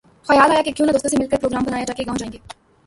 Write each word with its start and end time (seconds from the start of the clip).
خیال 0.27 0.51
آیا 0.51 0.61
کہ 0.61 0.71
کیوں 0.71 0.87
نہ 0.87 0.91
دوستوں 0.91 1.09
سے 1.09 1.17
مل 1.17 1.27
کر 1.27 1.37
پروگرام 1.37 1.63
بنایا 1.63 1.83
جائے 1.83 1.95
کہ 1.95 2.07
گاؤں 2.07 2.17
جائیں 2.17 2.31
گے 2.33 2.37